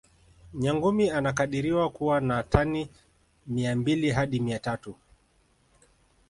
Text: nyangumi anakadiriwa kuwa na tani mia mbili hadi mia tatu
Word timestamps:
nyangumi 0.53 1.09
anakadiriwa 1.11 1.89
kuwa 1.89 2.21
na 2.21 2.43
tani 2.43 2.89
mia 3.47 3.75
mbili 3.75 4.11
hadi 4.11 4.39
mia 4.39 4.59
tatu 4.59 4.95